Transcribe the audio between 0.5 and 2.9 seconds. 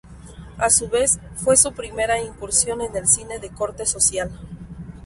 A su vez fue su primera incursión